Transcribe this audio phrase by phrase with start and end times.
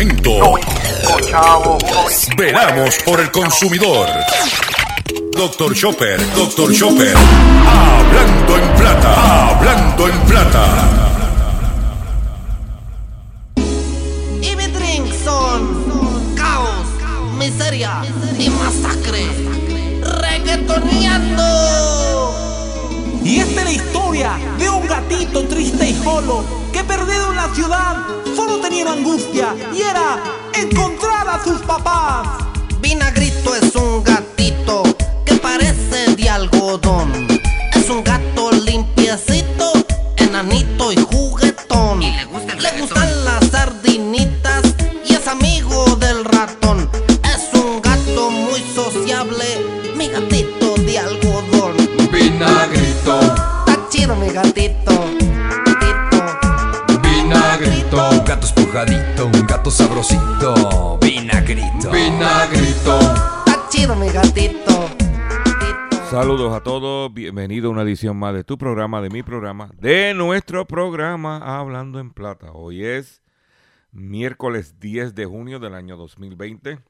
[0.00, 0.54] Momento.
[2.34, 4.08] Veramos por el consumidor.
[5.36, 7.14] Doctor Chopper, Doctor Chopper.
[7.14, 10.64] Hablando en plata, hablando en plata.
[14.40, 16.86] Y mi drink son caos,
[17.38, 18.00] miseria
[18.38, 19.26] y masacre.
[20.00, 21.44] Reggaetoneando.
[23.22, 26.59] Y esta es la historia de un gatito triste y solo
[26.90, 27.96] perdido en la ciudad
[28.34, 30.18] solo tenía una angustia y era
[30.54, 32.26] encontrar a sus papás.
[32.80, 34.82] Vinagrito es un gatito
[35.24, 37.28] que parece de algodón.
[37.76, 38.39] Es un gato
[66.20, 70.12] Saludos a todos, bienvenido a una edición más de tu programa, de mi programa, de
[70.12, 72.52] nuestro programa Hablando en Plata.
[72.52, 73.22] Hoy es
[73.90, 76.80] miércoles 10 de junio del año 2020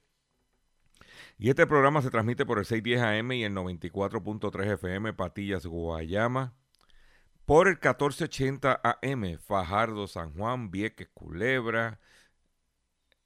[1.38, 6.52] y este programa se transmite por el 610 AM y el 94.3 FM Patillas Guayama,
[7.44, 12.00] por el 1480 AM Fajardo San Juan Vieques Culebra,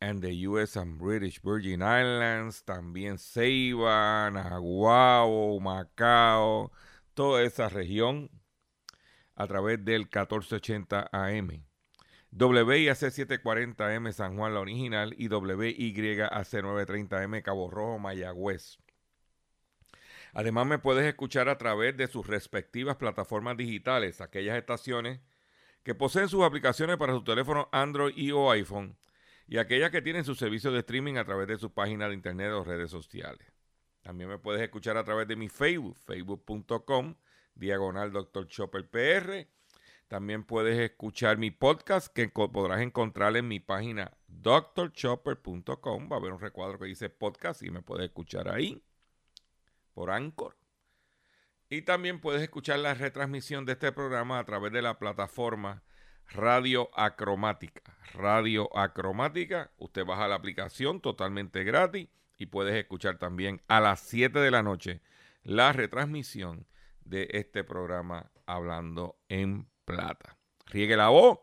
[0.05, 6.71] and the US and British Virgin Islands, también Ceiba, Nahuatl, Macao,
[7.15, 8.31] toda esa región
[9.35, 11.65] a través del 1480 AM.
[12.33, 18.79] WIAC 740M San Juan la original y WYAC 930M Cabo Rojo Mayagüez.
[20.35, 25.21] Además me puedes escuchar a través de sus respectivas plataformas digitales, aquellas estaciones
[25.83, 28.99] que poseen sus aplicaciones para su teléfono Android y o iPhone
[29.47, 32.51] y aquellas que tienen su servicio de streaming a través de su página de internet
[32.53, 33.53] o redes sociales.
[34.03, 37.15] También me puedes escuchar a través de mi Facebook, facebook.com,
[37.55, 38.47] diagonal Dr.
[38.47, 39.49] Chopper PR.
[40.09, 46.09] También puedes escuchar mi podcast que podrás encontrar en mi página drchopper.com.
[46.11, 48.83] Va a haber un recuadro que dice podcast y me puedes escuchar ahí
[49.95, 50.57] por Anchor.
[51.71, 55.83] Y también puedes escuchar la retransmisión de este programa a través de la plataforma
[56.29, 57.83] Radio Acromática.
[58.15, 62.09] Radio Acromática, usted baja la aplicación totalmente gratis
[62.39, 65.01] y puedes escuchar también a las 7 de la noche
[65.43, 66.67] la retransmisión
[67.05, 70.37] de este programa Hablando en Plata.
[70.67, 71.39] Riegue la voz,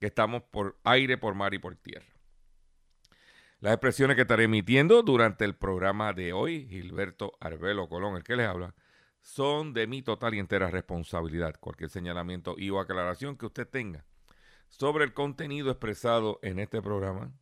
[0.00, 2.06] que estamos por aire, por mar y por tierra.
[3.60, 8.36] Las expresiones que estaré emitiendo durante el programa de hoy, Gilberto Arbelo Colón, el que
[8.36, 8.74] les habla,
[9.20, 11.56] son de mi total y entera responsabilidad.
[11.58, 14.04] Cualquier señalamiento y o aclaración que usted tenga
[14.68, 17.32] sobre el contenido expresado en este programa,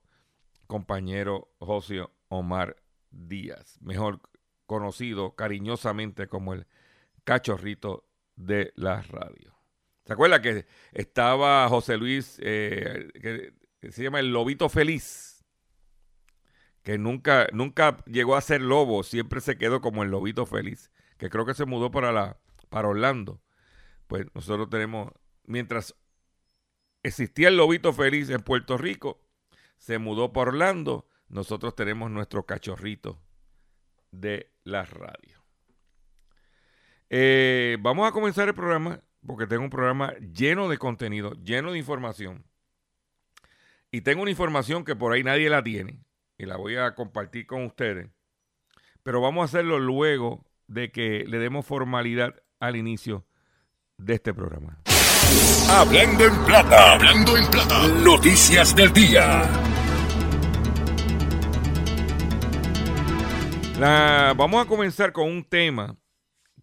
[0.67, 2.77] compañero José Omar
[3.11, 4.21] Díaz, mejor
[4.65, 6.67] conocido cariñosamente como el
[7.23, 9.62] cachorrito de la radio.
[10.05, 15.33] ¿Se acuerda que estaba José Luis, eh, que se llama el Lobito Feliz?
[16.83, 21.29] que nunca, nunca llegó a ser lobo, siempre se quedó como el lobito feliz, que
[21.29, 22.37] creo que se mudó para, la,
[22.69, 23.41] para Orlando.
[24.07, 25.11] Pues nosotros tenemos,
[25.45, 25.95] mientras
[27.01, 29.21] existía el lobito feliz en Puerto Rico,
[29.77, 33.19] se mudó para Orlando, nosotros tenemos nuestro cachorrito
[34.11, 35.41] de la radio.
[37.09, 41.79] Eh, vamos a comenzar el programa porque tengo un programa lleno de contenido, lleno de
[41.79, 42.45] información.
[43.91, 45.99] Y tengo una información que por ahí nadie la tiene
[46.37, 48.09] y la voy a compartir con ustedes.
[49.03, 53.25] Pero vamos a hacerlo luego de que le demos formalidad al inicio
[53.97, 54.79] de este programa.
[55.69, 57.87] Hablando en plata, hablando en plata.
[58.03, 59.43] Noticias del día.
[63.79, 65.95] La, vamos a comenzar con un tema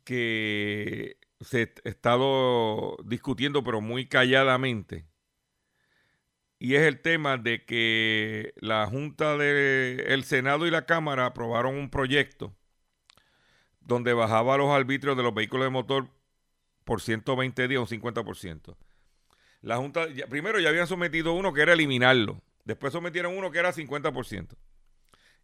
[0.04, 5.06] que se ha estado discutiendo, pero muy calladamente.
[6.58, 11.90] Y es el tema de que la Junta del Senado y la Cámara aprobaron un
[11.90, 12.54] proyecto
[13.80, 16.10] donde bajaba los arbitrios de los vehículos de motor
[16.84, 18.76] por 120 días, un 50%.
[19.62, 22.42] La Junta, primero ya habían sometido uno que era eliminarlo.
[22.64, 24.56] Después sometieron uno que era 50%.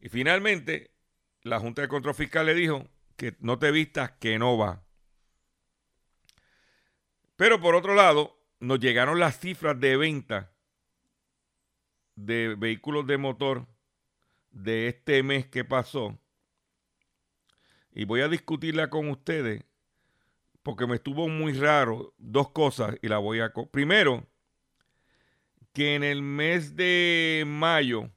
[0.01, 0.91] Y finalmente,
[1.43, 4.86] la Junta de Control Fiscal le dijo que no te vistas, que no va.
[7.37, 10.53] Pero por otro lado, nos llegaron las cifras de venta
[12.15, 13.67] de vehículos de motor
[14.51, 16.19] de este mes que pasó.
[17.93, 19.65] Y voy a discutirla con ustedes
[20.63, 23.53] porque me estuvo muy raro dos cosas y la voy a...
[23.71, 24.27] Primero,
[25.73, 28.11] que en el mes de mayo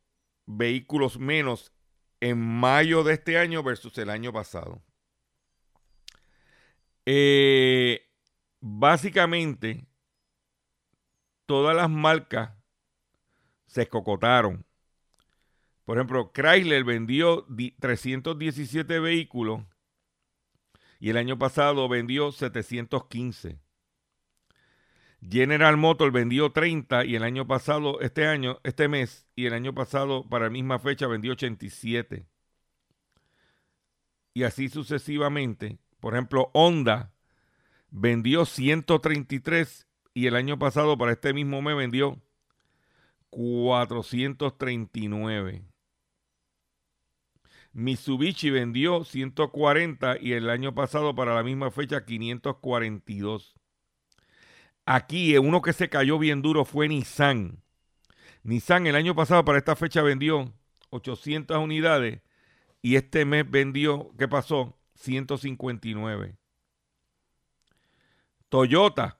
[0.47, 1.71] vehículos menos
[2.19, 4.81] en mayo de este año versus el año pasado.
[7.05, 8.09] Eh,
[8.61, 9.85] básicamente,
[11.45, 12.51] todas las marcas
[13.67, 14.65] se escocotaron.
[15.83, 17.45] Por ejemplo, Chrysler vendió
[17.79, 19.61] 317 vehículos
[20.99, 23.59] y el año pasado vendió 715.
[25.29, 29.73] General Motors vendió 30 y el año pasado, este año, este mes y el año
[29.73, 32.25] pasado para la misma fecha vendió 87.
[34.33, 35.79] Y así sucesivamente.
[35.99, 37.13] Por ejemplo, Honda
[37.89, 42.21] vendió 133 y el año pasado para este mismo mes vendió
[43.29, 45.65] 439.
[47.73, 53.55] Mitsubishi vendió 140 y el año pasado para la misma fecha 542.
[54.85, 57.61] Aquí uno que se cayó bien duro fue Nissan.
[58.43, 60.53] Nissan el año pasado para esta fecha vendió
[60.91, 62.21] 800 unidades
[62.81, 64.79] y este mes vendió, ¿qué pasó?
[64.93, 66.37] 159.
[68.47, 69.19] Toyota,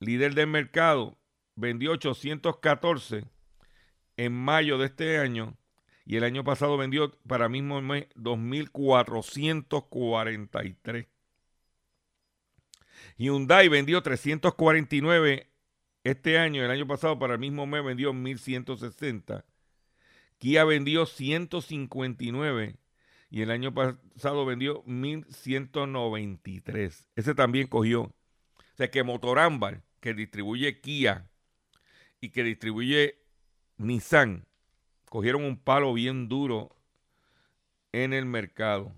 [0.00, 1.16] líder del mercado,
[1.54, 3.24] vendió 814
[4.16, 5.58] en mayo de este año
[6.04, 11.06] y el año pasado vendió para mismo mes 2.443.
[13.16, 15.50] Hyundai vendió 349
[16.04, 19.44] este año, el año pasado para el mismo mes vendió 1.160.
[20.38, 22.76] Kia vendió 159
[23.30, 27.06] y el año pasado vendió 1.193.
[27.16, 28.02] Ese también cogió.
[28.02, 28.14] O
[28.76, 31.28] sea que Motorámbar, que distribuye Kia
[32.20, 33.18] y que distribuye
[33.78, 34.46] Nissan,
[35.08, 36.74] cogieron un palo bien duro
[37.92, 38.92] en el mercado.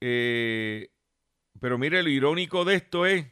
[0.00, 0.90] Eh,
[1.60, 3.26] pero mire, lo irónico de esto es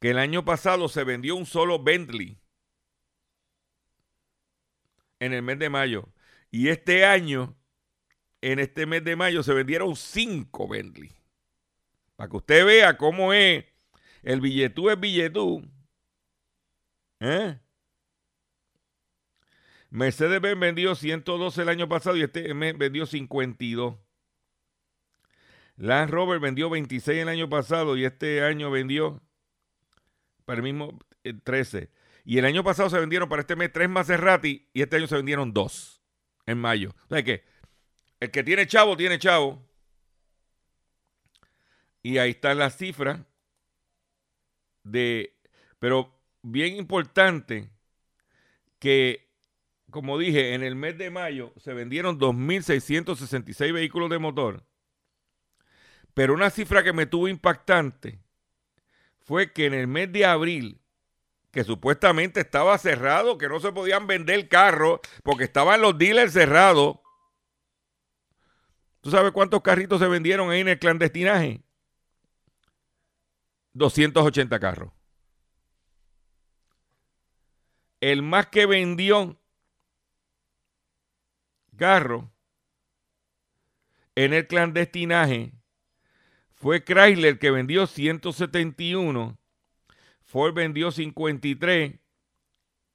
[0.00, 2.38] que el año pasado se vendió un solo Bentley
[5.20, 6.08] en el mes de mayo.
[6.50, 7.56] Y este año,
[8.40, 11.12] en este mes de mayo, se vendieron cinco Bentley.
[12.16, 13.64] Para que usted vea cómo es.
[14.22, 15.68] El billetú es billetú.
[17.20, 17.58] ¿Eh?
[19.90, 23.96] Mercedes-Benz vendió 112 el año pasado y este mes vendió 52.
[25.76, 29.20] Land Rover vendió 26 el año pasado y este año vendió
[30.44, 30.98] para el mismo
[31.44, 31.78] 13.
[31.78, 31.90] Eh,
[32.24, 35.16] y el año pasado se vendieron para este mes tres Maserati y este año se
[35.16, 36.00] vendieron dos
[36.46, 36.94] en mayo.
[37.06, 37.44] O sea que
[38.20, 39.66] el que tiene chavo, tiene chavo.
[42.02, 43.20] Y ahí están las cifras
[44.84, 45.36] de...
[45.78, 47.70] Pero bien importante
[48.78, 49.32] que
[49.92, 54.64] como dije, en el mes de mayo se vendieron 2.666 vehículos de motor.
[56.14, 58.18] Pero una cifra que me tuvo impactante
[59.20, 60.80] fue que en el mes de abril,
[61.52, 66.96] que supuestamente estaba cerrado, que no se podían vender carros porque estaban los dealers cerrados.
[69.02, 71.60] ¿Tú sabes cuántos carritos se vendieron ahí en el clandestinaje?
[73.74, 74.92] 280 carros.
[78.00, 79.38] El más que vendió
[81.76, 82.32] carro
[84.14, 85.52] en el clandestinaje
[86.50, 89.38] fue Chrysler que vendió 171,
[90.22, 91.98] Ford vendió 53,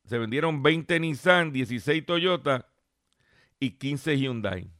[0.05, 2.69] se vendieron 20 Nissan, 16 Toyota
[3.59, 4.71] y 15 Hyundai.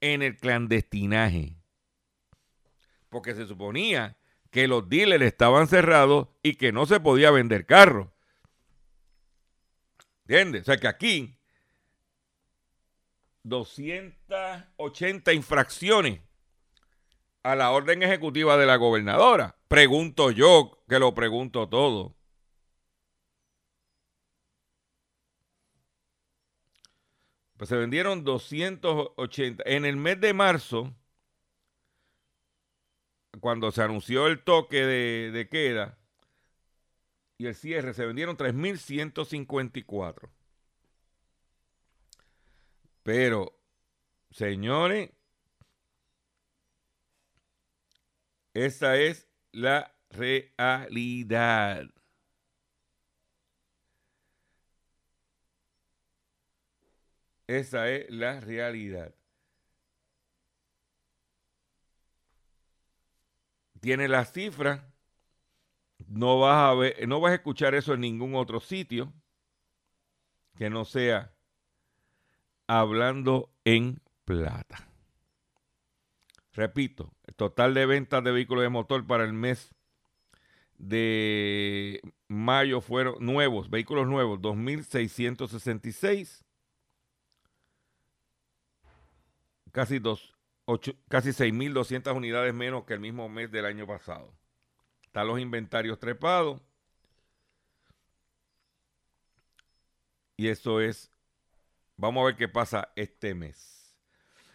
[0.00, 1.61] En el clandestinaje.
[3.12, 4.16] Porque se suponía
[4.50, 8.08] que los dealers estaban cerrados y que no se podía vender carros.
[10.22, 10.62] ¿Entiendes?
[10.62, 11.38] O sea que aquí
[13.42, 16.20] 280 infracciones
[17.42, 19.56] a la orden ejecutiva de la gobernadora.
[19.68, 22.16] Pregunto yo, que lo pregunto todo.
[27.58, 29.64] Pues se vendieron 280.
[29.66, 30.94] En el mes de marzo,
[33.40, 35.98] cuando se anunció el toque de, queda
[37.38, 40.30] y el cierre, se vendieron 3.154.
[43.02, 43.58] Pero,
[44.30, 45.10] señores,
[48.54, 51.88] esa es la realidad.
[57.46, 59.14] Esa es la realidad.
[63.82, 64.88] Tiene la cifra.
[66.06, 69.12] No vas a ver, no vas a escuchar eso en ningún otro sitio
[70.56, 71.32] que no sea
[72.68, 74.88] hablando en plata.
[76.52, 79.74] Repito, el total de ventas de vehículos de motor para el mes
[80.78, 86.44] de mayo fueron nuevos, vehículos nuevos, 2.666.
[89.72, 90.31] Casi, dos,
[91.08, 94.32] casi 6.200 unidades menos que el mismo mes del año pasado.
[95.04, 96.60] Están los inventarios trepados.
[100.36, 101.12] Y eso es
[102.02, 103.94] Vamos a ver qué pasa este mes.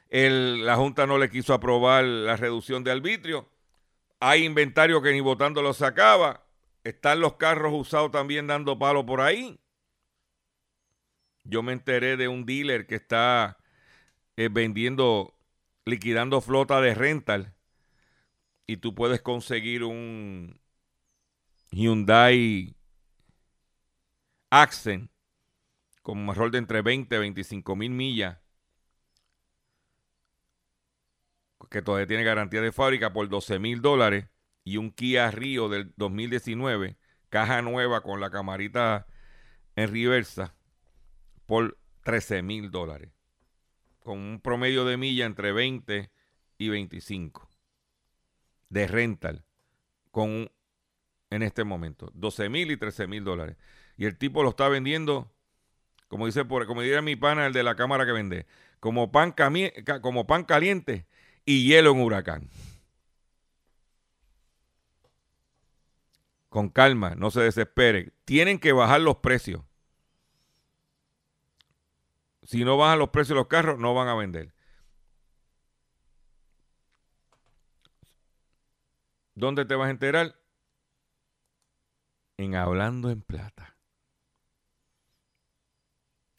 [0.10, 3.50] la Junta no le quiso aprobar la reducción de arbitrio.
[4.20, 6.44] Hay inventario que ni votando lo sacaba.
[6.84, 9.58] Están los carros usados también dando palo por ahí.
[11.46, 13.58] Yo me enteré de un dealer que está
[14.36, 15.34] eh, vendiendo,
[15.88, 17.56] liquidando flota de rental.
[18.68, 20.60] Y tú puedes conseguir un
[21.72, 22.76] Hyundai
[24.50, 25.10] Accent
[26.02, 28.40] con un error de entre 20 y 25 mil millas,
[31.70, 34.28] que todavía tiene garantía de fábrica por 12 mil dólares,
[34.64, 36.98] y un Kia Rio del 2019,
[37.30, 39.08] caja nueva con la camarita
[39.76, 40.56] en reversa,
[41.46, 43.12] por 13 mil dólares,
[44.08, 46.10] con un promedio de milla entre 20
[46.58, 47.50] y 25
[48.70, 49.44] de rental,
[50.12, 50.50] con
[51.30, 53.58] en este momento, 12 mil y 13 mil dólares.
[53.98, 55.30] Y el tipo lo está vendiendo
[56.08, 58.46] como dice por, como diría mi pana, el de la cámara que vende,
[58.80, 59.36] como pan,
[60.02, 61.06] como pan caliente
[61.44, 62.50] y hielo en huracán.
[66.48, 68.14] Con calma, no se desespere.
[68.24, 69.67] Tienen que bajar los precios.
[72.48, 74.54] Si no bajan los precios de los carros, no van a vender.
[79.36, 80.40] ¿Dónde te vas a enterar?
[82.38, 83.76] En Hablando en Plata.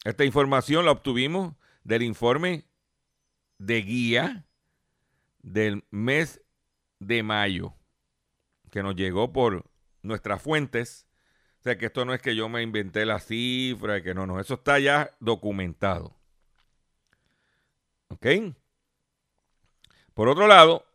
[0.03, 2.65] Esta información la obtuvimos del informe
[3.59, 4.47] de guía
[5.43, 6.41] del mes
[6.97, 7.75] de mayo,
[8.71, 9.69] que nos llegó por
[10.01, 11.05] nuestras fuentes.
[11.59, 14.39] O sea que esto no es que yo me inventé la cifra, que no, no,
[14.39, 16.15] eso está ya documentado.
[18.09, 18.25] ¿Ok?
[20.13, 20.85] Por otro lado,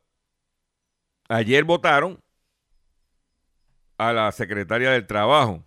[1.29, 2.19] ayer votaron
[3.99, 5.65] a la secretaria del Trabajo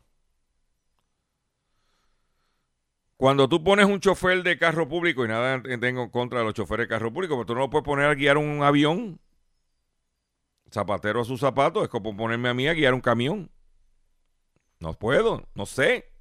[3.18, 6.86] Cuando tú pones un chofer de carro público, y nada tengo en contra los choferes
[6.86, 9.20] de carro público, pero tú no lo puedes poner a guiar un avión,
[10.72, 13.50] zapatero a sus zapatos, es como ponerme a mí a guiar un camión.
[14.80, 16.12] No puedo, no sé.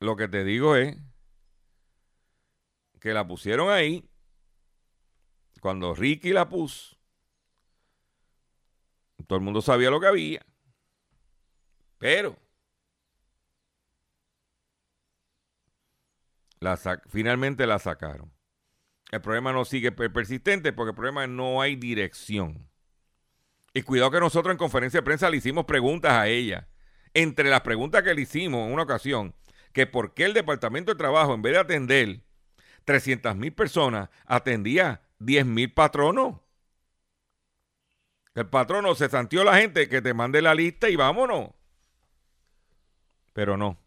[0.00, 0.96] Lo que te digo es
[3.00, 4.08] que la pusieron ahí
[5.60, 6.96] cuando Ricky la puso
[9.26, 10.40] Todo el mundo sabía lo que había.
[11.98, 12.36] Pero
[16.60, 16.76] la
[17.08, 18.32] finalmente la sacaron.
[19.12, 22.69] El problema no sigue per- persistente porque el problema es no hay dirección.
[23.72, 26.68] Y cuidado que nosotros en conferencia de prensa le hicimos preguntas a ella.
[27.14, 29.34] Entre las preguntas que le hicimos en una ocasión,
[29.72, 32.20] que por qué el Departamento de Trabajo, en vez de atender
[32.84, 36.36] 300 mil personas, atendía 10 mil patronos.
[38.34, 41.50] El patrono se santió la gente que te mande la lista y vámonos.
[43.32, 43.78] Pero no.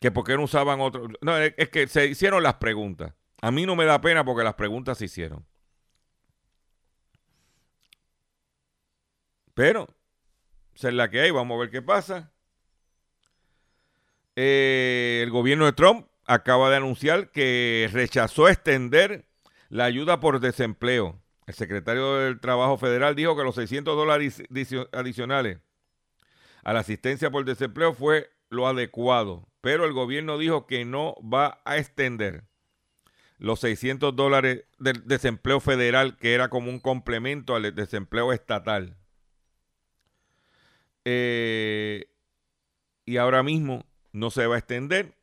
[0.00, 1.08] Que por qué no usaban otro.
[1.20, 3.14] No, es que se hicieron las preguntas.
[3.40, 5.44] A mí no me da pena porque las preguntas se hicieron.
[9.58, 9.88] Pero,
[10.72, 12.30] esa es la que hay, vamos a ver qué pasa.
[14.36, 19.26] Eh, el gobierno de Trump acaba de anunciar que rechazó extender
[19.68, 21.20] la ayuda por desempleo.
[21.48, 25.58] El secretario del Trabajo Federal dijo que los 600 dólares adicio- adicionales
[26.62, 31.60] a la asistencia por desempleo fue lo adecuado, pero el gobierno dijo que no va
[31.64, 32.44] a extender
[33.38, 38.94] los 600 dólares del desempleo federal, que era como un complemento al desempleo estatal.
[41.04, 42.10] Eh,
[43.04, 45.16] y ahora mismo no se va a extender.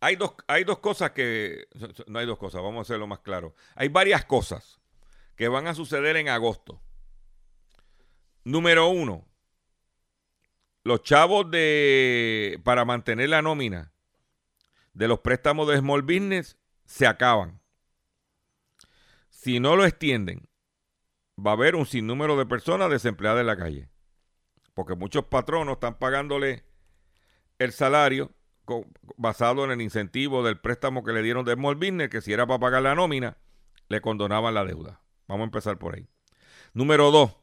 [0.00, 1.66] Hay dos, hay dos cosas que...
[2.06, 3.54] No hay dos cosas, vamos a hacerlo más claro.
[3.74, 4.80] Hay varias cosas
[5.36, 6.80] que van a suceder en agosto.
[8.44, 9.26] Número uno,
[10.82, 13.92] los chavos de para mantener la nómina
[14.92, 17.60] de los préstamos de small business se acaban.
[19.30, 20.48] Si no lo extienden,
[21.38, 23.88] va a haber un sinnúmero de personas desempleadas en la calle.
[24.74, 26.64] Porque muchos patronos están pagándole
[27.58, 28.32] el salario
[29.16, 32.46] basado en el incentivo del préstamo que le dieron de small business, que si era
[32.46, 33.36] para pagar la nómina,
[33.88, 35.00] le condonaban la deuda.
[35.28, 36.06] Vamos a empezar por ahí.
[36.72, 37.36] Número dos,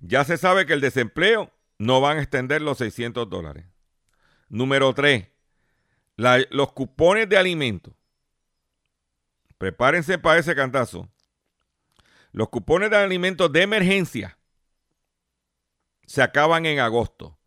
[0.00, 3.66] ya se sabe que el desempleo no van a extender los 600 dólares.
[4.48, 5.28] Número tres,
[6.16, 7.94] los cupones de alimentos.
[9.58, 11.08] Prepárense para ese cantazo.
[12.32, 14.37] Los cupones de alimentos de emergencia
[16.08, 17.38] se acaban en agosto.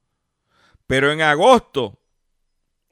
[0.85, 1.99] Pero en agosto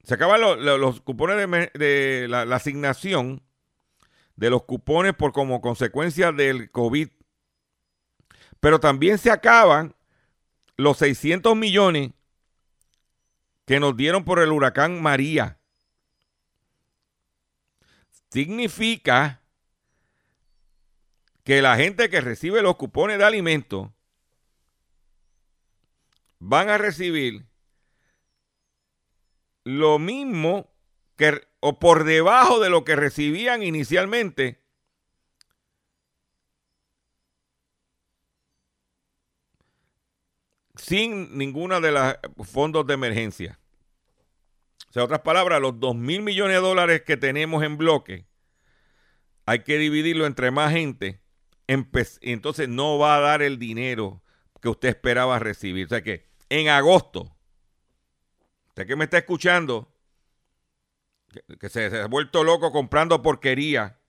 [0.04, 1.38] se acaban lo- lo- los, cupones
[1.74, 3.44] de la, la asignación
[4.36, 7.10] de los cupones por como consecuencia del COVID.
[8.60, 9.94] Pero también se acaban
[10.76, 12.12] los 600 millones
[13.66, 15.60] que nos dieron por el huracán María.
[18.32, 19.42] Significa
[21.44, 23.90] que la gente que recibe los cupones de alimentos
[26.40, 27.46] van a recibir
[29.64, 30.74] lo mismo
[31.16, 34.64] que o por debajo de lo que recibían inicialmente
[40.76, 43.60] sin ninguna de las fondos de emergencia.
[44.90, 48.26] O sea, otras palabras, los 2 mil millones de dólares que tenemos en bloque,
[49.46, 51.22] hay que dividirlo entre más gente.
[51.68, 54.24] entonces no va a dar el dinero
[54.62, 55.86] que usted esperaba recibir.
[55.86, 57.36] O sea que en agosto,
[58.70, 59.92] usted que me está escuchando,
[61.60, 64.00] que, se, ha vuelto loco comprando porquería,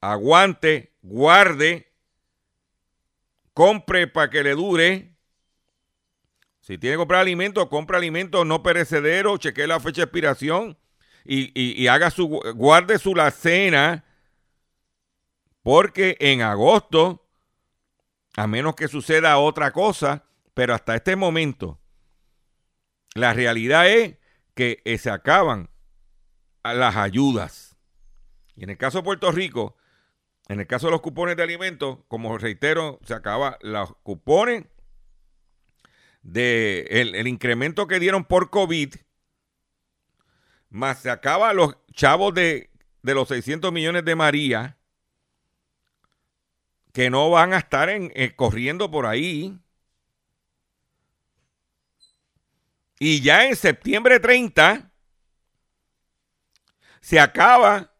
[0.00, 1.92] aguante, guarde,
[3.52, 5.14] compre para que le dure.
[6.60, 10.78] Si tiene que comprar alimentos, compra alimentos no perecederos, chequee la fecha de expiración
[11.24, 14.04] y, y- y haga su, guarde su la cena,
[15.62, 17.26] porque en agosto,
[18.36, 21.80] a menos que suceda otra cosa, pero hasta este momento,
[23.14, 24.16] la realidad es
[24.54, 25.68] que eh, se acaban
[26.62, 27.76] las ayudas.
[28.56, 29.76] Y en el caso de Puerto Rico,
[30.48, 34.64] en el caso de los cupones de alimentos, como reitero, se acaba los cupones
[36.22, 38.94] de el, el incremento que dieron por COVID,
[40.70, 42.70] más se acaba los chavos de,
[43.02, 44.76] de los 600 millones de María,
[46.92, 49.58] que no van a estar en, eh, corriendo por ahí.
[52.98, 54.90] Y ya en septiembre 30
[57.00, 57.92] se acaba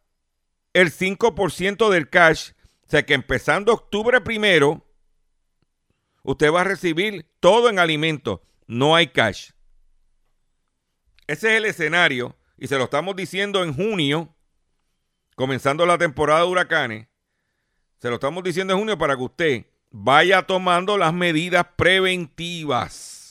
[0.73, 2.53] el 5% del cash.
[2.87, 4.87] O sea que empezando octubre primero,
[6.23, 8.41] usted va a recibir todo en alimentos.
[8.67, 9.51] No hay cash.
[11.27, 12.37] Ese es el escenario.
[12.57, 14.35] Y se lo estamos diciendo en junio,
[15.35, 17.09] comenzando la temporada de huracanes.
[17.99, 23.24] Se lo estamos diciendo en junio para que usted vaya tomando las medidas preventivas.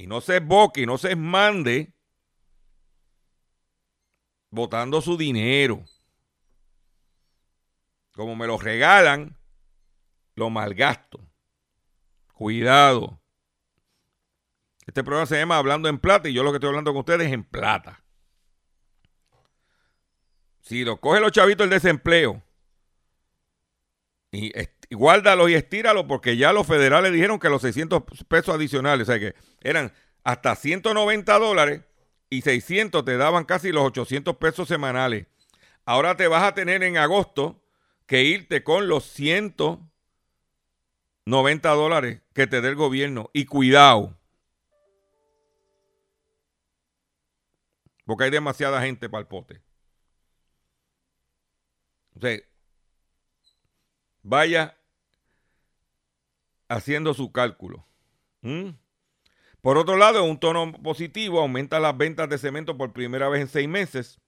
[0.00, 1.92] Y no se esboque, y no se mande
[4.48, 5.84] botando su dinero.
[8.12, 9.36] Como me lo regalan
[10.36, 11.20] lo malgasto.
[12.32, 13.20] Cuidado.
[14.86, 17.26] Este programa se llama Hablando en Plata y yo lo que estoy hablando con ustedes
[17.26, 18.02] es en plata.
[20.62, 22.42] Si lo coge los chavitos el desempleo
[24.32, 24.50] y
[24.94, 29.20] guárdalos y estíralos porque ya los federales dijeron que los 600 pesos adicionales, o sea
[29.20, 29.92] que eran
[30.24, 31.82] hasta 190 dólares
[32.28, 35.26] y 600 te daban casi los 800 pesos semanales.
[35.84, 37.62] Ahora te vas a tener en agosto
[38.06, 43.30] que irte con los 190 dólares que te dé el gobierno.
[43.32, 44.16] Y cuidado.
[48.04, 49.62] Porque hay demasiada gente para el pote.
[52.16, 52.38] O sea,
[54.22, 54.76] vaya
[56.70, 57.84] haciendo su cálculo.
[59.60, 63.48] Por otro lado, un tono positivo aumenta las ventas de cemento por primera vez en
[63.48, 64.20] seis meses.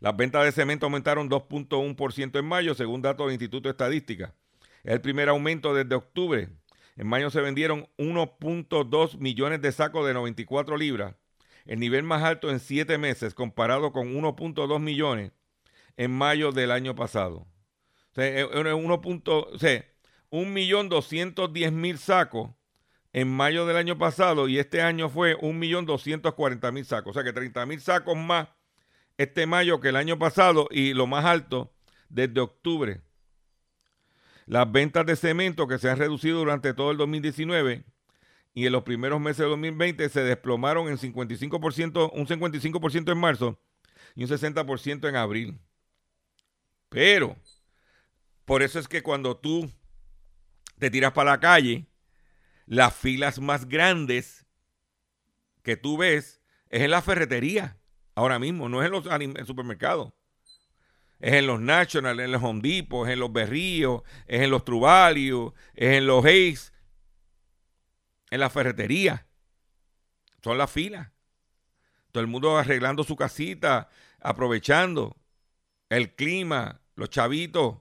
[0.00, 4.34] Las ventas de cemento aumentaron 2.1% en mayo, según datos del Instituto de Estadística.
[4.82, 6.48] Es el primer aumento desde octubre.
[6.96, 11.14] En mayo se vendieron 1.2 millones de sacos de 94 libras,
[11.64, 15.32] el nivel más alto en siete meses, comparado con 1.2 millones
[15.96, 17.46] en mayo del año pasado.
[18.10, 18.74] O sea, 1.
[18.74, 19.84] O sea,
[20.30, 22.50] 1.210.000 sacos
[23.12, 27.10] en mayo del año pasado y este año fue 1.240.000 sacos.
[27.10, 28.48] O sea que 30.000 sacos más
[29.18, 31.72] este mayo que el año pasado y lo más alto
[32.08, 33.02] desde octubre.
[34.46, 37.84] Las ventas de cemento que se han reducido durante todo el 2019
[38.54, 43.60] y en los primeros meses de 2020 se desplomaron en 55%, un 55% en marzo
[44.14, 45.58] y un 60% en abril.
[46.88, 47.36] Pero,
[48.44, 49.70] por eso es que cuando tú
[50.80, 51.86] te tiras para la calle,
[52.66, 54.46] las filas más grandes
[55.62, 57.76] que tú ves es en la ferretería.
[58.14, 60.12] Ahora mismo, no es en los supermercados.
[61.20, 64.64] Es en los National, en los Home Depot, es en los Berríos, es en los
[64.64, 66.72] Trubalios, es en los Hayes,
[68.30, 69.26] en la ferretería.
[70.42, 71.10] Son las filas.
[72.10, 75.16] Todo el mundo arreglando su casita, aprovechando
[75.90, 77.78] el clima, los chavitos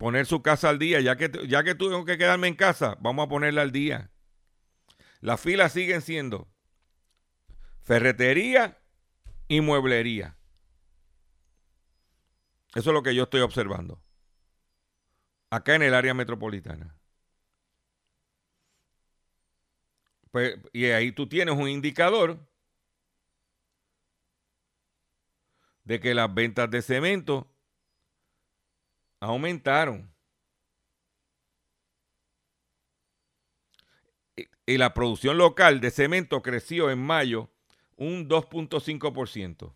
[0.00, 0.98] poner su casa al día.
[1.02, 4.10] Ya que, ya que tuve que quedarme en casa, vamos a ponerla al día.
[5.20, 6.48] Las filas siguen siendo
[7.82, 8.78] ferretería
[9.46, 10.38] y mueblería.
[12.74, 14.02] Eso es lo que yo estoy observando.
[15.50, 16.96] Acá en el área metropolitana.
[20.30, 22.48] Pues, y ahí tú tienes un indicador
[25.84, 27.49] de que las ventas de cemento
[29.20, 30.12] aumentaron.
[34.66, 37.50] Y la producción local de cemento creció en mayo
[37.96, 39.74] un 2.5%,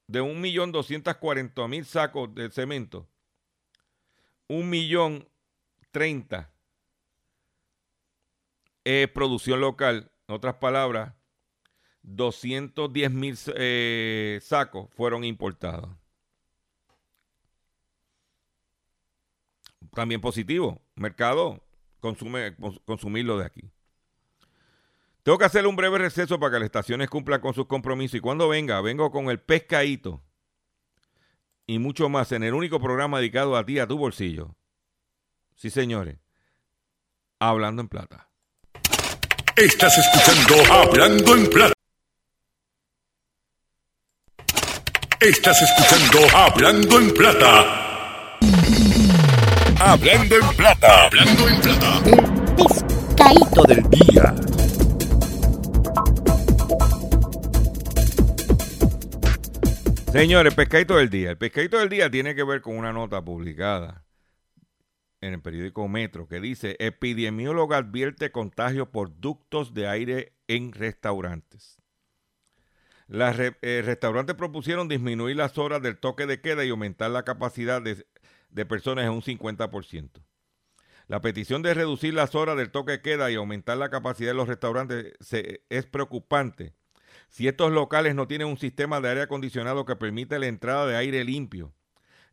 [0.06, 3.08] de 1.240.000 sacos de cemento,
[4.48, 6.57] 1.030.000
[9.12, 10.10] producción local.
[10.26, 11.14] En otras palabras,
[12.02, 15.90] 210 mil eh, sacos fueron importados.
[19.94, 21.62] También positivo, mercado
[22.00, 23.70] consume, consumirlo de aquí.
[25.22, 28.20] Tengo que hacer un breve receso para que las estaciones cumplan con sus compromisos y
[28.20, 30.22] cuando venga, vengo con el pescadito
[31.66, 34.56] y mucho más en el único programa dedicado a ti, a tu bolsillo.
[35.54, 36.18] Sí, señores.
[37.40, 38.27] Hablando en plata.
[39.58, 41.72] Estás escuchando Hablando en Plata.
[45.18, 48.38] Estás escuchando Hablando en Plata.
[49.80, 51.06] Hablando en Plata.
[51.06, 52.00] Hablando en Plata.
[52.06, 54.34] El pescadito del día.
[60.12, 61.30] Señores, pescadito del día.
[61.30, 64.04] El pescadito del día tiene que ver con una nota publicada
[65.20, 71.78] en el periódico Metro que dice, epidemióloga advierte contagio por ductos de aire en restaurantes.
[73.08, 77.80] Los eh, restaurantes propusieron disminuir las horas del toque de queda y aumentar la capacidad
[77.82, 80.22] de, personas en un 50%.
[81.06, 84.36] La petición de reducir las horas del toque de queda y aumentar la capacidad de
[84.36, 85.14] los restaurantes
[85.70, 86.74] es preocupante
[87.30, 90.96] si estos locales no tienen un sistema de aire acondicionado que permite la entrada de
[90.96, 91.72] aire limpio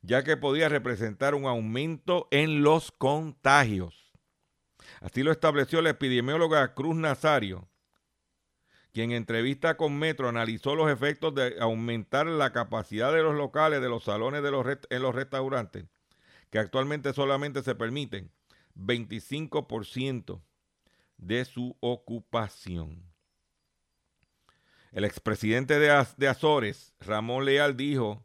[0.06, 4.14] ya que podía representar un aumento en los contagios.
[5.02, 7.68] Así lo estableció la epidemióloga Cruz Nazario,
[8.94, 13.82] quien en entrevista con Metro analizó los efectos de aumentar la capacidad de los locales
[13.82, 15.86] de los salones de los en los restaurantes,
[16.52, 18.32] que actualmente solamente se permiten
[18.76, 20.42] 25%
[21.18, 23.12] de su ocupación.
[24.92, 28.24] El expresidente de, de Azores, Ramón Leal, dijo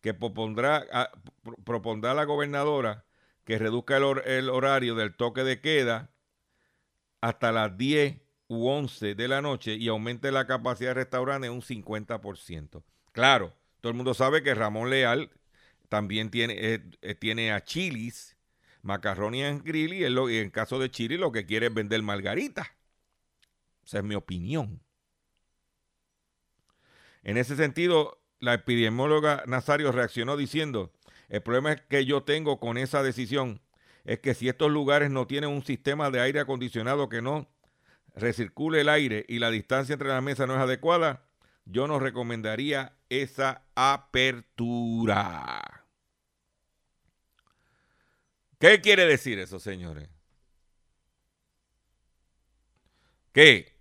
[0.00, 1.10] que propondrá a,
[1.42, 3.04] pro- propondrá la gobernadora
[3.44, 6.10] que reduzca el, hor- el horario del toque de queda
[7.20, 11.62] hasta las 10 u 11 de la noche y aumente la capacidad de restaurantes un
[11.62, 12.84] 50%.
[13.12, 15.30] Claro, todo el mundo sabe que Ramón Leal
[15.88, 18.36] también tiene, eh, eh, tiene a Chilis,
[18.82, 22.02] Macaroni and Grill y, lo- y en caso de Chili lo que quiere es vender
[22.02, 22.76] margarita.
[23.86, 24.82] Esa es mi opinión.
[27.22, 30.92] En ese sentido, la epidemióloga Nazario reaccionó diciendo,
[31.28, 33.60] el problema que yo tengo con esa decisión
[34.04, 37.48] es que si estos lugares no tienen un sistema de aire acondicionado que no
[38.14, 41.24] recircule el aire y la distancia entre las mesas no es adecuada,
[41.64, 45.62] yo no recomendaría esa apertura.
[48.58, 50.08] ¿Qué quiere decir eso, señores?
[53.32, 53.76] ¿Qué?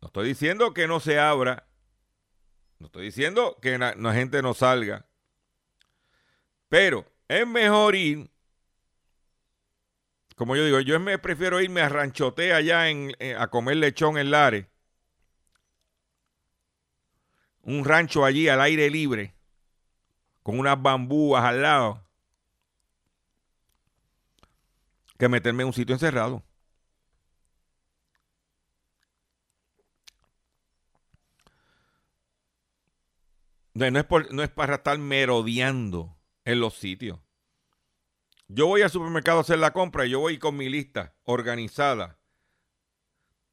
[0.00, 1.65] No estoy diciendo que no se abra.
[2.78, 5.06] No estoy diciendo que la, gente no salga.
[6.68, 8.30] Pero es mejor ir.
[10.36, 14.18] Como yo digo, yo me prefiero irme a ranchote allá en, eh, a comer lechón
[14.18, 14.66] en Lares.
[17.62, 19.34] Un rancho allí al aire libre.
[20.42, 22.06] Con unas bambúas al lado.
[25.18, 26.45] Que meterme en un sitio encerrado.
[33.76, 37.20] No, es, por- no es para estar merodeando en los sitios.
[38.48, 42.18] Yo voy al supermercado a hacer la compra y yo voy con mi lista organizada.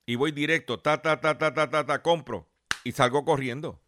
[0.05, 2.49] Y voy directo, ta, ta, ta, ta, ta, ta, ta, compro.
[2.86, 3.81] Y salgo corriendo.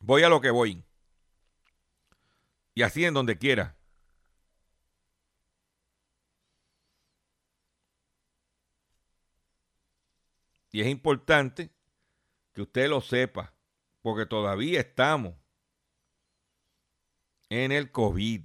[0.00, 0.84] Voy a lo que voy.
[2.74, 3.76] Y así en donde quiera.
[10.72, 11.73] Y es importante
[12.54, 13.52] que usted lo sepa,
[14.00, 15.34] porque todavía estamos
[17.50, 18.42] en el COVID.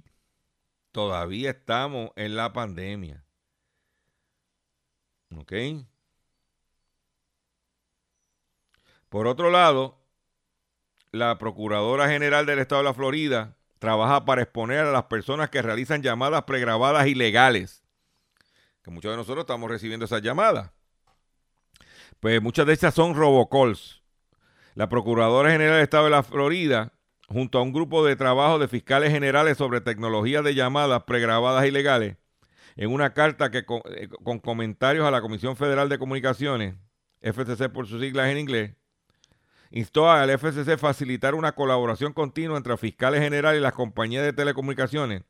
[0.92, 3.24] Todavía estamos en la pandemia.
[5.36, 5.52] ¿Ok?
[9.08, 9.98] Por otro lado,
[11.12, 15.62] la Procuradora General del Estado de la Florida trabaja para exponer a las personas que
[15.62, 17.82] realizan llamadas pregrabadas ilegales.
[18.82, 20.70] Que muchos de nosotros estamos recibiendo esas llamadas.
[22.20, 23.99] Pues muchas de esas son robocalls.
[24.74, 26.92] La Procuradora General del Estado de la Florida,
[27.28, 32.16] junto a un grupo de trabajo de fiscales generales sobre tecnología de llamadas pregrabadas ilegales,
[32.76, 36.74] en una carta que con, eh, con comentarios a la Comisión Federal de Comunicaciones,
[37.20, 38.72] FCC por sus siglas en inglés,
[39.70, 45.22] instó al FCC facilitar una colaboración continua entre fiscales generales y las compañías de telecomunicaciones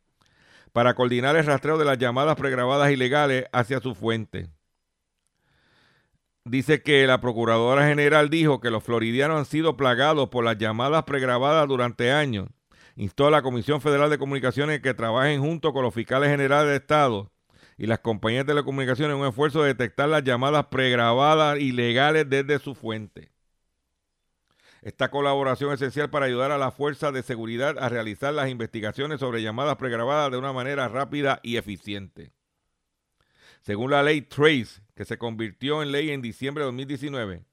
[0.72, 4.48] para coordinar el rastreo de las llamadas pregrabadas ilegales hacia su fuente.
[6.50, 11.04] Dice que la Procuradora General dijo que los floridianos han sido plagados por las llamadas
[11.04, 12.48] pregrabadas durante años.
[12.96, 16.76] Instó a la Comisión Federal de Comunicaciones que trabajen junto con los fiscales generales de
[16.78, 17.30] Estado
[17.78, 22.58] y las compañías de telecomunicaciones en un esfuerzo de detectar las llamadas pregrabadas ilegales desde
[22.58, 23.30] su fuente.
[24.82, 29.20] Esta colaboración es esencial para ayudar a la Fuerza de Seguridad a realizar las investigaciones
[29.20, 32.32] sobre llamadas pregrabadas de una manera rápida y eficiente.
[33.60, 37.44] Según la ley Trace, que se convirtió en ley en diciembre de 2019,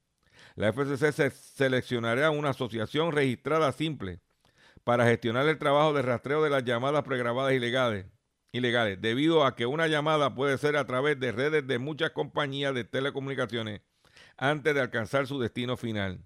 [0.56, 4.20] la FCC se seleccionará una asociación registrada simple
[4.84, 8.06] para gestionar el trabajo de rastreo de las llamadas pregrabadas ilegales,
[8.54, 12.74] ilegales, debido a que una llamada puede ser a través de redes de muchas compañías
[12.74, 13.82] de telecomunicaciones
[14.38, 16.26] antes de alcanzar su destino final.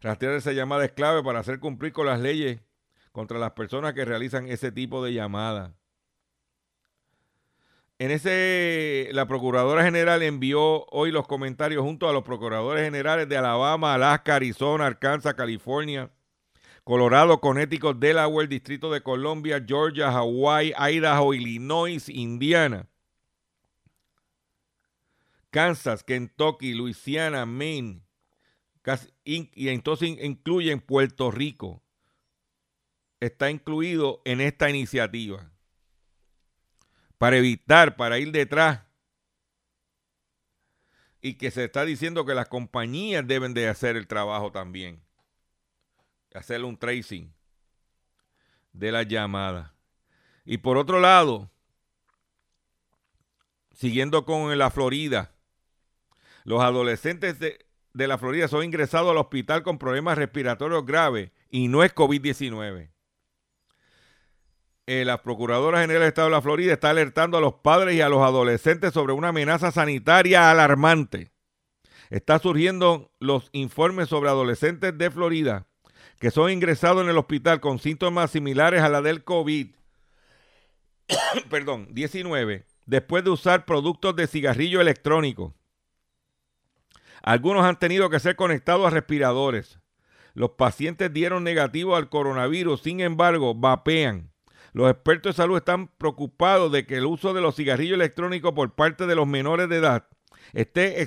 [0.00, 2.60] Rastrear esa llamada es clave para hacer cumplir con las leyes
[3.12, 5.72] contra las personas que realizan ese tipo de llamadas.
[8.00, 13.36] En ese, la Procuradora General envió hoy los comentarios junto a los Procuradores Generales de
[13.36, 16.10] Alabama, Alaska, Arizona, Arkansas, California,
[16.82, 22.86] Colorado, Connecticut, Delaware, Distrito de Colombia, Georgia, Hawaii, Idaho, Illinois, Indiana,
[25.50, 28.00] Kansas, Kentucky, Louisiana, Maine,
[29.24, 31.82] y entonces in- incluyen Puerto Rico.
[33.20, 35.52] Está incluido en esta iniciativa
[37.20, 38.80] para evitar, para ir detrás.
[41.20, 45.02] Y que se está diciendo que las compañías deben de hacer el trabajo también.
[46.32, 47.30] Hacer un tracing
[48.72, 49.70] de las llamadas.
[50.46, 51.50] Y por otro lado,
[53.74, 55.30] siguiendo con la Florida,
[56.44, 61.68] los adolescentes de, de la Florida son ingresados al hospital con problemas respiratorios graves y
[61.68, 62.88] no es COVID-19.
[64.86, 68.00] Eh, la Procuradora General del Estado de la Florida está alertando a los padres y
[68.00, 71.30] a los adolescentes sobre una amenaza sanitaria alarmante.
[72.10, 75.66] Está surgiendo los informes sobre adolescentes de Florida
[76.20, 79.74] que son ingresados en el hospital con síntomas similares a la del COVID.
[81.50, 85.54] Perdón, 19, después de usar productos de cigarrillo electrónico.
[87.22, 89.80] Algunos han tenido que ser conectados a respiradores.
[90.34, 94.29] Los pacientes dieron negativo al coronavirus, sin embargo, vapean.
[94.72, 98.74] Los expertos de salud están preocupados de que el uso de los cigarrillos electrónicos por
[98.74, 100.06] parte de los menores de edad
[100.52, 101.00] esté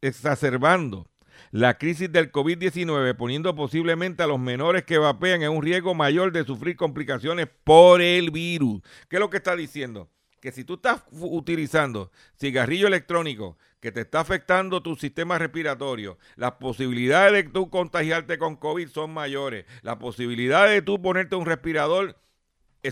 [0.00, 1.06] exacerbando
[1.50, 6.32] la crisis del COVID-19, poniendo posiblemente a los menores que vapean en un riesgo mayor
[6.32, 8.82] de sufrir complicaciones por el virus.
[9.08, 10.10] ¿Qué es lo que está diciendo?
[10.40, 16.52] Que si tú estás utilizando cigarrillo electrónico que te está afectando tu sistema respiratorio, las
[16.52, 19.64] posibilidades de tú contagiarte con COVID son mayores.
[19.82, 22.16] Las posibilidades de tú ponerte un respirador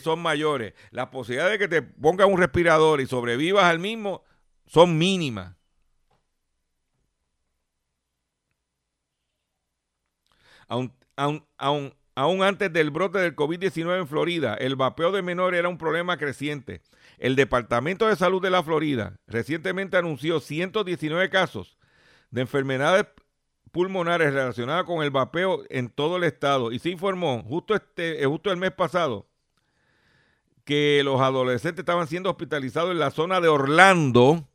[0.03, 0.75] son mayores.
[0.90, 4.22] Las posibilidades de que te pongas un respirador y sobrevivas al mismo
[4.66, 5.55] son mínimas.
[10.68, 10.92] Aún,
[11.57, 16.16] aún, antes del brote del COVID-19 en Florida, el vapeo de menores era un problema
[16.16, 16.83] creciente.
[17.18, 21.79] El Departamento de Salud de la Florida recientemente anunció 119 casos
[22.31, 23.07] de enfermedades
[23.70, 28.27] pulmonares relacionadas con el vapeo en todo el estado y se informó justo, este, eh,
[28.27, 29.29] justo el mes pasado
[30.66, 34.48] que los adolescentes estaban siendo hospitalizados en la zona de Orlando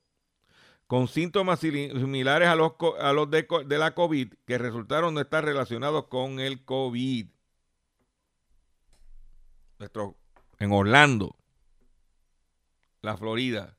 [0.86, 6.08] con síntomas similares a los, a los de, la COVID que resultaron no estar relacionados
[6.08, 7.30] con el COVID.
[10.60, 11.38] En Orlando,
[13.02, 13.78] la Florida.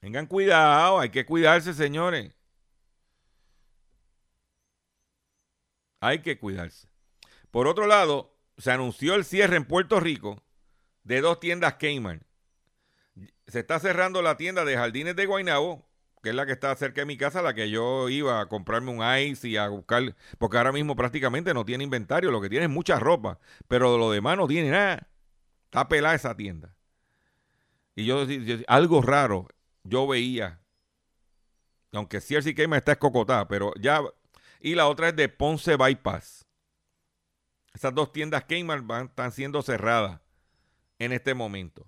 [0.00, 2.32] Tengan cuidado, hay que cuidarse, señores.
[6.00, 6.88] Hay que cuidarse.
[7.52, 10.42] Por otro lado, se anunció el cierre en Puerto Rico
[11.04, 12.28] de dos tiendas Kmart
[13.48, 15.88] se está cerrando la tienda de Jardines de Guaynabo,
[16.22, 18.90] que es la que está cerca de mi casa, la que yo iba a comprarme
[18.90, 22.66] un ice y a buscar, porque ahora mismo prácticamente no tiene inventario, lo que tiene
[22.66, 25.08] es mucha ropa, pero lo demás no tiene nada.
[25.64, 26.74] Está pelada esa tienda.
[27.94, 28.26] Y yo,
[28.66, 29.48] algo raro,
[29.82, 30.60] yo veía,
[31.92, 34.02] aunque Cierce Quema está escocotada, pero ya,
[34.60, 36.47] y la otra es de Ponce Bypass.
[37.78, 40.20] Esas dos tiendas Kmart van, están siendo cerradas
[40.98, 41.86] en este momento.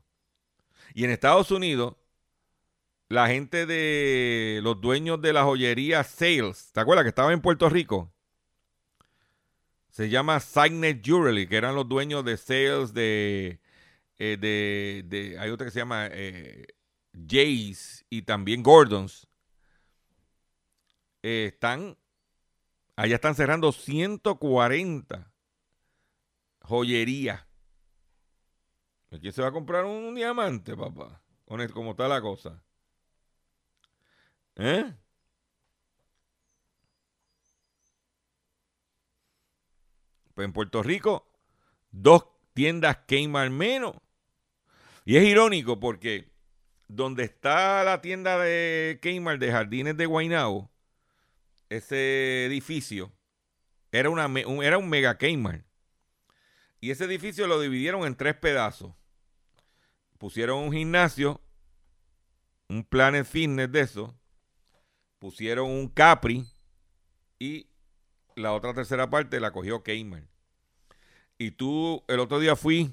[0.94, 1.96] Y en Estados Unidos,
[3.08, 7.68] la gente de los dueños de la joyería Sales, ¿te acuerdas que estaba en Puerto
[7.68, 8.14] Rico?
[9.88, 13.58] Se llama Signet Jewelry, que eran los dueños de Sales, de,
[14.16, 16.68] eh, de, hay otra que se llama eh,
[17.28, 19.26] Jays y también Gordons.
[21.24, 21.98] Eh, están,
[22.94, 25.29] allá están cerrando 140
[26.70, 27.50] joyerías
[29.18, 31.20] ¿Quién se va a comprar un diamante, papá?
[31.74, 32.62] ¿Cómo está la cosa?
[34.54, 34.94] ¿Eh?
[40.32, 41.28] Pues en Puerto Rico,
[41.90, 43.96] dos tiendas Kmart menos.
[45.04, 46.30] Y es irónico porque
[46.86, 50.70] donde está la tienda de Kmart de Jardines de Guaynabo,
[51.68, 53.12] ese edificio
[53.90, 54.26] era, una,
[54.62, 55.69] era un mega Kmart.
[56.80, 58.92] Y ese edificio lo dividieron en tres pedazos
[60.20, 61.40] pusieron un gimnasio,
[62.68, 64.14] un Planet Fitness de eso,
[65.18, 66.44] pusieron un Capri
[67.38, 67.70] y
[68.36, 70.28] la otra tercera parte la cogió Kmart.
[71.38, 72.92] Y tú, el otro día fui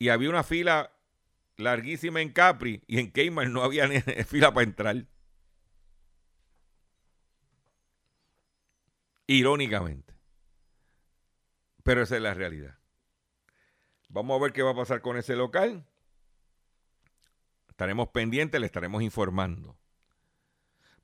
[0.00, 0.90] y había una fila
[1.56, 5.06] larguísima en Capri y en Kmart no había ni fila para entrar.
[9.28, 10.11] Irónicamente.
[11.82, 12.78] Pero esa es la realidad.
[14.08, 15.86] Vamos a ver qué va a pasar con ese local.
[17.68, 19.76] Estaremos pendientes, le estaremos informando.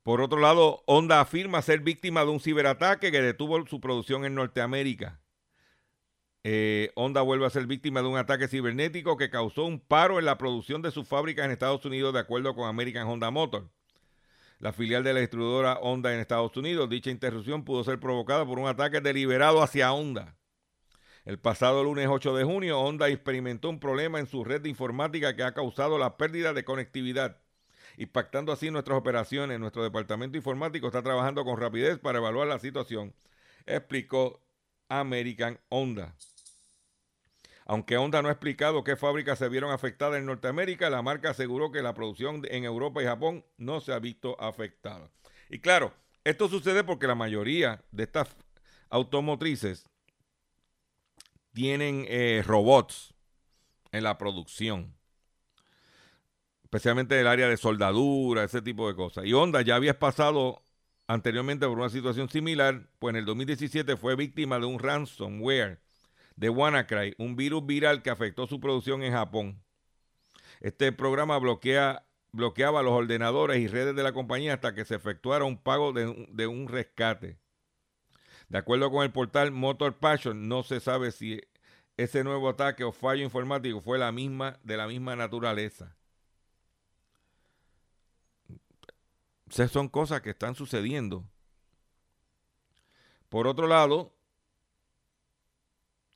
[0.03, 4.35] Por otro lado, Honda afirma ser víctima de un ciberataque que detuvo su producción en
[4.35, 5.19] Norteamérica.
[6.43, 10.25] Eh, Honda vuelve a ser víctima de un ataque cibernético que causó un paro en
[10.25, 13.69] la producción de sus fábricas en Estados Unidos, de acuerdo con American Honda Motor.
[14.59, 16.89] La filial de la distribuidora Honda en Estados Unidos.
[16.89, 20.38] Dicha interrupción pudo ser provocada por un ataque deliberado hacia Honda.
[21.29, 25.35] El pasado lunes 8 de junio, Honda experimentó un problema en su red de informática
[25.35, 27.37] que ha causado la pérdida de conectividad,
[27.97, 29.59] impactando así nuestras operaciones.
[29.59, 33.13] Nuestro departamento informático está trabajando con rapidez para evaluar la situación,
[33.67, 34.41] explicó
[34.87, 36.15] American Honda.
[37.67, 41.71] Aunque Honda no ha explicado qué fábricas se vieron afectadas en Norteamérica, la marca aseguró
[41.71, 45.11] que la producción en Europa y Japón no se ha visto afectada.
[45.47, 48.35] Y claro, esto sucede porque la mayoría de estas
[48.89, 49.85] automotrices
[51.53, 53.13] tienen eh, robots
[53.91, 54.95] en la producción.
[56.63, 59.25] Especialmente en el área de soldadura, ese tipo de cosas.
[59.25, 60.61] Y Honda ya había pasado
[61.07, 65.79] anteriormente por una situación similar, pues en el 2017 fue víctima de un ransomware
[66.35, 69.63] de WannaCry, un virus viral que afectó su producción en Japón.
[70.61, 75.45] Este programa bloquea, bloqueaba los ordenadores y redes de la compañía hasta que se efectuara
[75.45, 77.37] un pago de, un- de un rescate.
[78.49, 81.39] De acuerdo con el portal Motor Passion, no se sabe si
[81.97, 85.95] ese nuevo ataque o fallo informático fue la misma, de la misma naturaleza.
[89.49, 91.25] Esas son cosas que están sucediendo.
[93.29, 94.13] Por otro lado,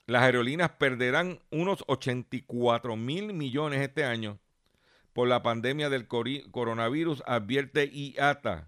[0.08, 4.40] las aerolíneas perderán unos 84 mil millones este año
[5.14, 8.68] por la pandemia del coronavirus, advierte IATA.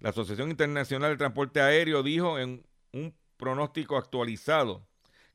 [0.00, 4.86] La Asociación Internacional de Transporte Aéreo dijo en un pronóstico actualizado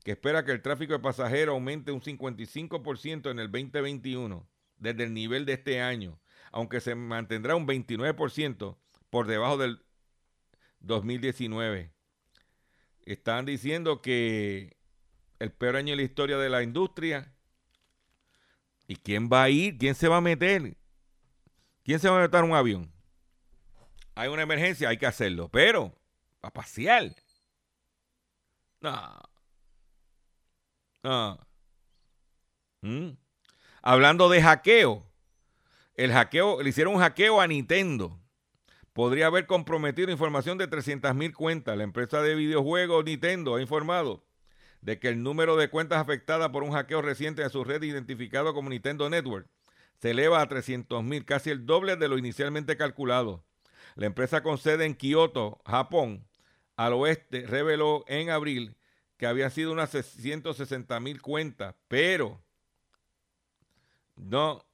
[0.04, 4.48] que espera que el tráfico de pasajeros aumente un 55% en el 2021
[4.78, 6.20] desde el nivel de este año,
[6.52, 8.76] aunque se mantendrá un 29%
[9.10, 9.82] por debajo del
[10.80, 11.90] 2019.
[13.04, 14.76] Están diciendo que
[15.38, 17.32] el peor año de la historia de la industria.
[18.86, 19.78] ¿Y quién va a ir?
[19.78, 20.76] ¿Quién se va a meter?
[21.84, 22.92] ¿Quién se va a meter en un avión?
[24.14, 25.48] Hay una emergencia, hay que hacerlo.
[25.50, 25.94] Pero,
[26.42, 27.14] a pasear.
[28.80, 29.28] No.
[32.82, 33.10] ¿Mm?
[33.82, 35.04] Hablando de hackeo.
[35.94, 38.20] El hackeo, le hicieron un hackeo a Nintendo.
[38.92, 41.76] Podría haber comprometido información de 300 mil cuentas.
[41.76, 44.24] La empresa de videojuegos Nintendo ha informado
[44.80, 48.54] de que el número de cuentas afectadas por un hackeo reciente en su red identificado
[48.54, 49.48] como Nintendo Network
[50.00, 53.44] se eleva a 300 mil, casi el doble de lo inicialmente calculado.
[53.96, 56.27] La empresa con sede en Kioto, Japón,
[56.78, 58.76] al oeste, reveló en abril
[59.16, 62.40] que había sido unas 160 mil cuentas, pero
[64.16, 64.64] no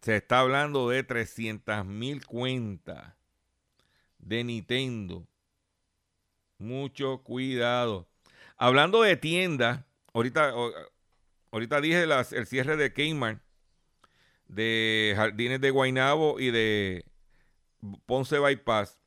[0.00, 3.12] se está hablando de 300 mil cuentas
[4.20, 5.26] de Nintendo.
[6.58, 8.06] Mucho cuidado.
[8.56, 10.54] Hablando de tiendas, ahorita,
[11.50, 13.42] ahorita dije las- el cierre de Kmart,
[14.46, 17.09] de Jardines de Guaynabo y de
[18.06, 18.98] Ponce Bypass.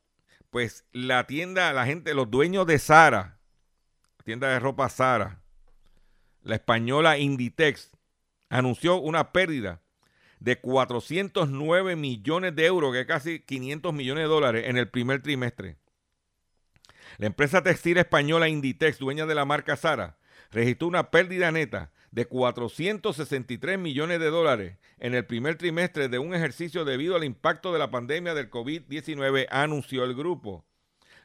[0.50, 3.40] Pues la tienda, la gente, los dueños de Sara,
[4.24, 5.42] tienda de ropa Sara,
[6.42, 7.90] la española Inditex,
[8.48, 9.82] anunció una pérdida
[10.38, 15.22] de 409 millones de euros, que es casi 500 millones de dólares en el primer
[15.22, 15.76] trimestre.
[17.18, 20.18] La empresa textil española Inditex, dueña de la marca Sara,
[20.50, 26.32] registró una pérdida neta de 463 millones de dólares en el primer trimestre de un
[26.32, 30.64] ejercicio debido al impacto de la pandemia del COVID-19, anunció el grupo.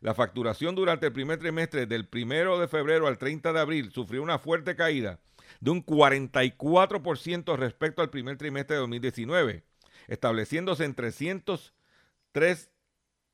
[0.02, 4.24] La facturación durante el primer trimestre del 1 de febrero al 30 de abril sufrió
[4.24, 5.20] una fuerte caída
[5.60, 9.64] de un 44% respecto al primer trimestre de 2019,
[10.08, 12.72] estableciéndose en 303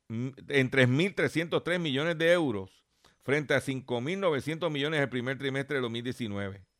[0.08, 2.84] mm, en 3.303 millones de euros
[3.22, 6.75] frente a 5.900 millones el primer trimestre de 2019.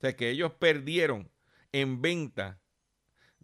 [0.00, 1.30] sea que ellos perdieron
[1.72, 2.58] en venta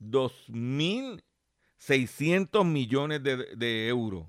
[0.01, 4.27] 2.600 millones de, euros.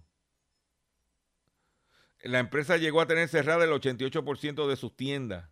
[2.23, 5.49] La empresa llegó a tener cerrada el 88% de sus tiendas.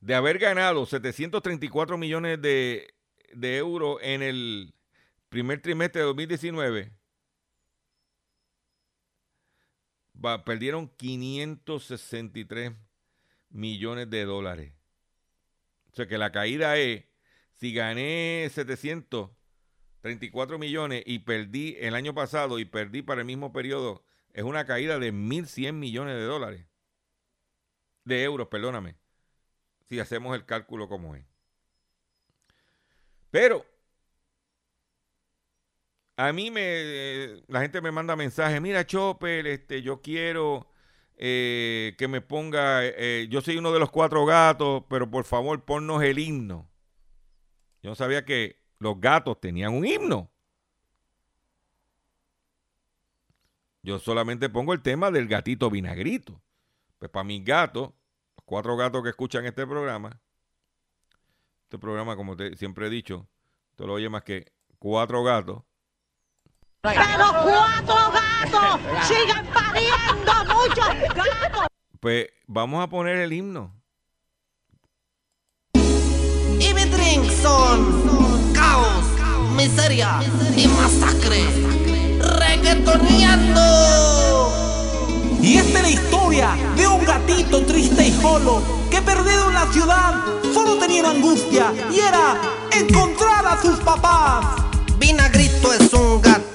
[0.00, 2.92] De haber ganado 734 millones de,
[3.32, 4.74] de euros en el
[5.30, 6.92] primer trimestre de 2019,
[10.24, 12.72] va- perdieron 563
[13.50, 14.72] millones de dólares.
[15.92, 17.04] O sea que la caída es,
[17.54, 24.04] si gané 734 millones y perdí el año pasado y perdí para el mismo periodo,
[24.32, 26.66] es una caída de 1.100 millones de dólares.
[28.04, 28.94] De euros, perdóname.
[29.88, 31.24] Si hacemos el cálculo como es.
[33.30, 33.66] Pero
[36.20, 40.68] a mí me eh, la gente me manda mensajes, mira Chopper, este, yo quiero
[41.16, 45.64] eh, que me ponga, eh, yo soy uno de los cuatro gatos, pero por favor
[45.64, 46.68] ponnos el himno.
[47.82, 50.30] Yo no sabía que los gatos tenían un himno.
[53.82, 56.42] Yo solamente pongo el tema del gatito vinagrito.
[56.98, 57.94] Pues para mis gatos,
[58.36, 60.20] los cuatro gatos que escuchan este programa,
[61.62, 63.26] este programa, como siempre he dicho,
[63.76, 65.62] te lo oye más que cuatro gatos.
[66.82, 71.66] Pero cuatro gatos siguen pariendo muchos gatos.
[72.00, 73.74] Pues vamos a poner el himno.
[75.74, 79.04] Y mi drink son caos,
[79.54, 80.20] miseria
[80.56, 81.44] y masacre.
[82.38, 83.60] Reggaeton gritoneando.
[85.42, 89.66] Y esta es la historia de un gatito triste y solo que perdido en la
[89.66, 90.14] ciudad
[90.54, 92.40] solo tenía una angustia y era
[92.72, 94.46] encontrar a sus papás.
[94.98, 96.49] Vinagrito es un parece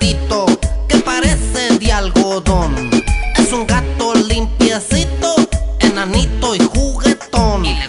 [1.80, 2.90] de algodón.
[3.38, 5.36] Es un gato limpiecito,
[5.80, 7.64] enanito y juguetón.
[7.64, 7.88] le,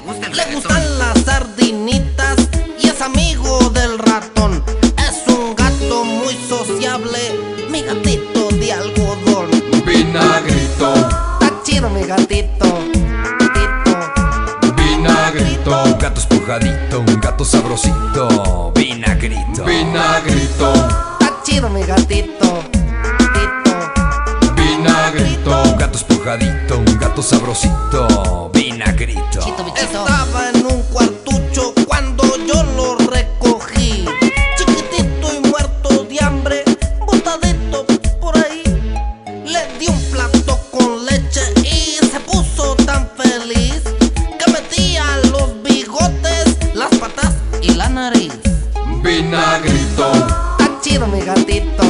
[0.55, 2.37] gustan las sardinitas
[2.80, 4.62] y es amigo del ratón.
[4.99, 7.18] Es un gato muy sociable,
[7.70, 9.51] mi gatito de algodón.
[9.87, 10.95] Vinagrito,
[11.41, 12.66] Está chido mi gatito.
[13.39, 14.72] gatito.
[14.76, 19.64] vinagrito, Un gato esponjadito, un gato sabrosito, vinagrito.
[19.64, 20.72] vinagrito,
[21.20, 22.62] Está chido mi gatito.
[26.26, 29.38] Un gato esponjadito, un gato sabrosito, vinagrito.
[29.76, 34.04] Estaba en un cuartucho cuando yo lo recogí.
[34.58, 36.64] Chiquitito y muerto de hambre,
[37.06, 37.86] botadito
[38.20, 38.64] por ahí.
[39.44, 43.84] Le di un plato con leche y se puso tan feliz
[44.36, 48.32] que metía los bigotes, las patas y la nariz.
[49.00, 50.12] vinagrito,
[50.58, 51.86] Está chido mi gatito.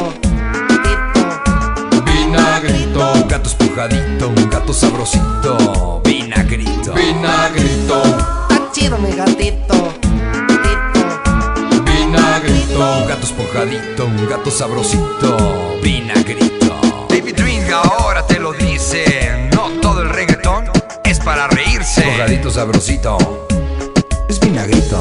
[3.77, 6.93] Un gato esponjadito, un gato sabrosito, vinagrito.
[6.93, 8.01] vinagrito,
[8.49, 9.93] Está chido mi gatito.
[10.47, 11.83] gatito.
[11.85, 16.75] vinagrito, Un gato esponjadito, un gato sabrosito, vinagrito.
[17.07, 20.71] David Ring ahora te lo dice, no todo el reggaetón
[21.03, 22.01] es para reírse.
[22.01, 23.45] Esponjadito sabrosito,
[24.27, 24.99] es vinagrito,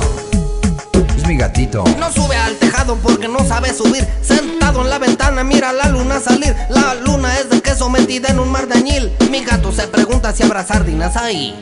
[1.17, 1.83] es mi gatito.
[1.99, 4.07] No sube al tejado porque no sabe subir.
[4.21, 6.55] Sentado en la ventana mira la luna salir.
[6.69, 7.56] La luna es de
[7.89, 9.13] metida en un mar de añil.
[9.31, 11.55] Mi gato se pregunta si habrá sardinas ahí.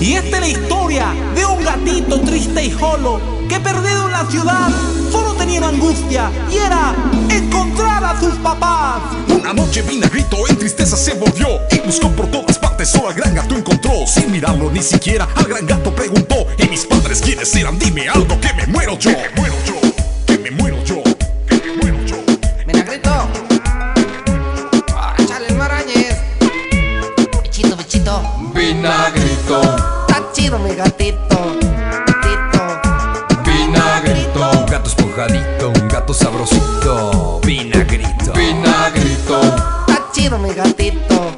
[0.00, 4.24] Y esta es la historia de un gatito triste y solo que perdido en la
[4.30, 4.68] ciudad
[5.10, 6.94] solo tenía una angustia y era
[7.28, 9.00] encontrar a sus papás.
[9.28, 13.34] Una noche Vinagrito en tristeza se volvió y buscó por todas partes, solo al gran
[13.34, 14.06] gato encontró.
[14.06, 17.78] Sin mirarlo ni siquiera, al gran gato preguntó: ¿Y mis padres quiénes eran?
[17.78, 19.10] Dime algo que me muero yo.
[19.10, 19.80] Que me muero yo,
[20.26, 21.02] que me muero yo,
[28.58, 29.60] vinagrito,
[30.08, 31.38] Está chido mi gatito.
[32.06, 32.60] Gatito.
[33.44, 38.32] vinagrito, Un gato esponjadito, un gato sabrosito, vinagrito.
[38.34, 39.40] vinagrito,
[39.86, 41.36] Está chido mi gatito.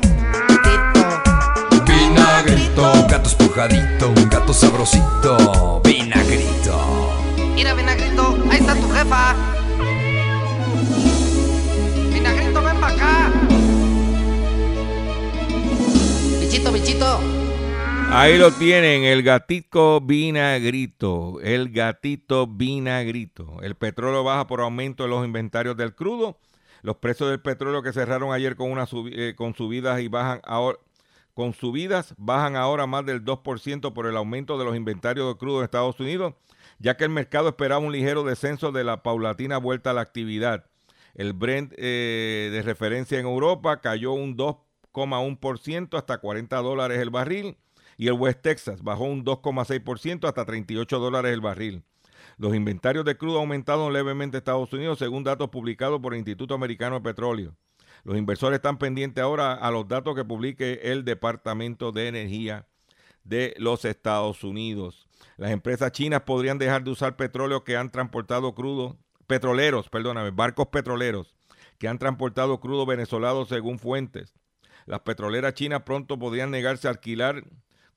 [0.49, 1.83] Gatito.
[1.85, 6.75] vinagrito, Un gato esponjadito, un gato sabrosito, vinagrito.
[7.55, 9.35] Mira, Vinagrito, ahí está tu jefa.
[18.13, 23.59] Ahí lo tienen, el gatito vinagrito, el gatito vinagrito.
[23.63, 26.37] El petróleo baja por aumento en los inventarios del crudo.
[26.83, 30.79] Los precios del petróleo que cerraron ayer con una eh, con subidas y bajan ahora
[31.35, 35.59] con subidas bajan ahora más del 2% por el aumento de los inventarios de crudo
[35.59, 36.35] en Estados Unidos,
[36.81, 40.67] ya que el mercado esperaba un ligero descenso de la paulatina vuelta a la actividad.
[41.15, 47.57] El Brent eh, de referencia en Europa cayó un 2,1% hasta 40 dólares el barril
[48.01, 51.83] y el West Texas bajó un 2,6% hasta 38 dólares el barril.
[52.39, 56.55] Los inventarios de crudo aumentaron levemente en Estados Unidos según datos publicados por el Instituto
[56.55, 57.55] Americano de Petróleo.
[58.05, 62.67] Los inversores están pendientes ahora a los datos que publique el Departamento de Energía
[63.23, 65.07] de los Estados Unidos.
[65.37, 68.97] Las empresas chinas podrían dejar de usar petróleo que han transportado crudo,
[69.27, 71.35] petroleros, perdóname, barcos petroleros
[71.77, 74.33] que han transportado crudo venezolano según fuentes.
[74.87, 77.45] Las petroleras chinas pronto podrían negarse a alquilar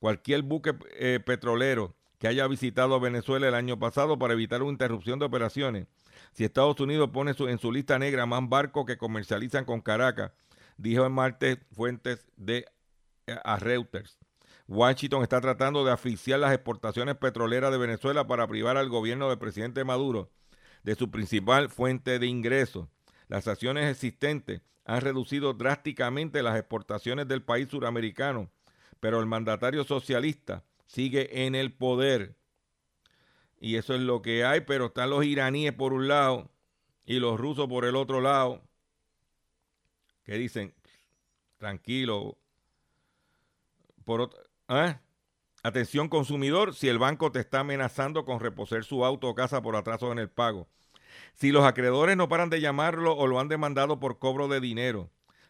[0.04, 5.18] cualquier buque eh, petrolero que haya visitado Venezuela el año pasado para evitar una interrupción
[5.18, 5.86] de operaciones.
[6.34, 10.32] Si Estados Unidos pone en su lista negra más barcos que comercializan con Caracas,
[10.76, 12.66] dijo en martes fuentes de
[13.26, 14.18] eh, a Reuters.
[14.68, 19.38] Washington está tratando de asfixiar las exportaciones petroleras de Venezuela para privar al gobierno del
[19.38, 20.30] presidente Maduro
[20.82, 22.88] de su principal fuente de ingresos.
[23.28, 28.50] Las acciones existentes han reducido drásticamente las exportaciones del país suramericano,
[29.04, 32.36] pero el mandatario socialista sigue en el poder.
[33.60, 36.50] Y eso es lo que hay, pero están los iraníes por un lado
[37.04, 38.62] y los rusos por el otro lado,
[40.24, 40.72] que dicen,
[41.58, 42.38] tranquilo,
[44.06, 44.40] por otro,
[44.70, 44.98] ¿eh?
[45.62, 49.76] Atención consumidor, si el banco te está amenazando con reposer su auto o casa por
[49.76, 50.66] atraso en el pago.
[51.34, 55.10] Si los acreedores no paran de llamarlo o lo han demandado por cobro de dinero.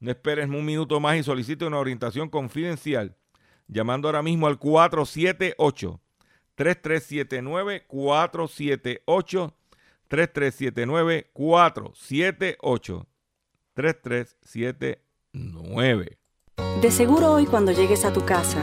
[0.00, 3.16] No esperes un minuto más y solicite una orientación confidencial
[3.66, 6.00] llamando ahora mismo al 478
[6.54, 9.54] 3379 478
[10.08, 13.06] 3379 478
[13.74, 16.18] 3379
[16.82, 18.62] De seguro hoy cuando llegues a tu casa,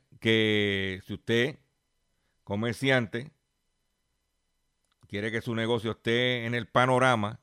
[0.21, 1.59] que si usted,
[2.45, 3.31] comerciante,
[5.09, 7.41] quiere que su negocio esté en el panorama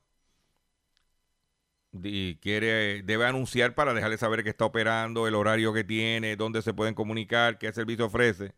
[1.91, 6.61] y quiere debe anunciar para dejarle saber que está operando, el horario que tiene, dónde
[6.61, 8.53] se pueden comunicar, qué servicio ofrece,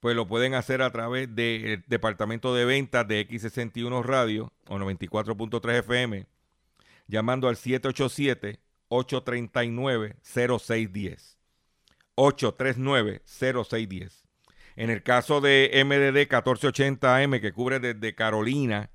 [0.00, 5.78] pues lo pueden hacer a través del departamento de ventas de X61 Radio o 94.3
[5.78, 6.26] FM,
[7.08, 11.35] llamando al 787 839 0610.
[12.16, 14.24] 839-0610.
[14.76, 18.90] En el caso de MDD 1480M, que cubre desde Carolina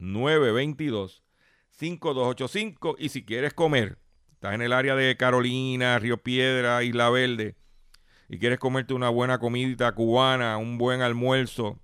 [0.00, 2.96] 922-5285.
[2.98, 3.98] Y si quieres comer,
[4.32, 7.54] estás en el área de Carolina, Río Piedra, Isla Verde,
[8.28, 11.78] y quieres comerte una buena comidita cubana, un buen almuerzo,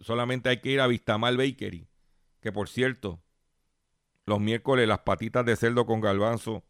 [0.00, 1.88] solamente hay que ir a Vistamal Bakery,
[2.40, 3.20] que por cierto,
[4.26, 6.64] los miércoles las patitas de cerdo con galbanzo.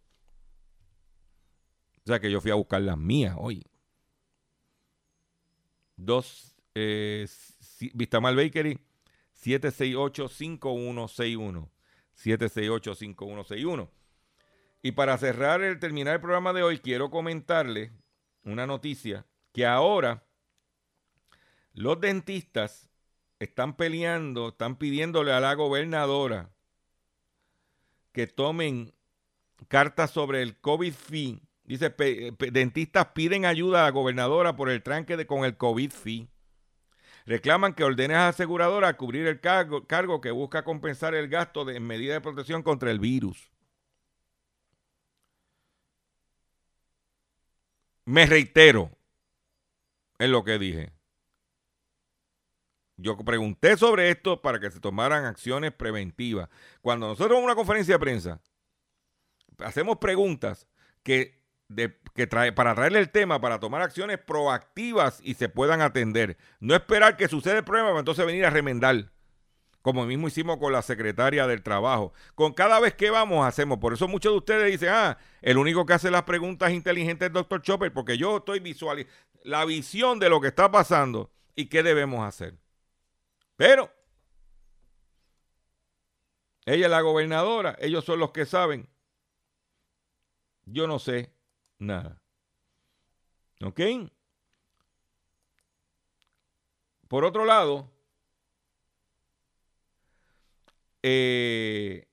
[2.04, 3.64] O sea que yo fui a buscar las mías hoy.
[5.96, 7.26] Dos, eh,
[8.00, 8.78] Bakery,
[9.42, 11.70] 768-5161.
[12.16, 13.90] 768-5161.
[14.82, 17.92] Y para cerrar el terminar el programa de hoy, quiero comentarle
[18.42, 20.24] una noticia que ahora
[21.72, 22.90] los dentistas
[23.44, 26.50] están peleando, están pidiéndole a la gobernadora
[28.12, 28.94] que tomen
[29.68, 31.40] cartas sobre el COVID fee.
[31.64, 31.94] Dice,
[32.52, 36.28] dentistas piden ayuda a la gobernadora por el tranque con el COVID fee.
[37.26, 41.80] Reclaman que ordene a la aseguradora cubrir el cargo, que busca compensar el gasto de
[41.80, 43.50] medida de protección contra el virus.
[48.04, 48.90] Me reitero
[50.18, 50.93] en lo que dije.
[52.96, 56.48] Yo pregunté sobre esto para que se tomaran acciones preventivas.
[56.80, 58.40] Cuando nosotros en una conferencia de prensa
[59.58, 60.68] hacemos preguntas
[61.02, 61.42] que,
[62.54, 66.36] para traerle el tema, para tomar acciones proactivas y se puedan atender.
[66.60, 69.10] No esperar que suceda el problema para entonces venir a remendar.
[69.82, 72.14] Como mismo hicimos con la secretaria del trabajo.
[72.34, 73.78] Con cada vez que vamos hacemos.
[73.78, 77.30] Por eso muchos de ustedes dicen, ah, el único que hace las preguntas inteligentes es
[77.30, 81.66] el doctor Chopper, porque yo estoy visualizando la visión de lo que está pasando y
[81.66, 82.54] qué debemos hacer.
[83.56, 83.90] Pero
[86.66, 88.88] ella es la gobernadora, ellos son los que saben.
[90.64, 91.32] Yo no sé
[91.78, 92.20] nada.
[93.62, 93.80] ¿Ok?
[97.08, 97.90] Por otro lado,
[101.02, 102.08] eh,